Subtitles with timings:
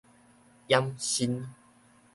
[0.65, 1.53] 掩身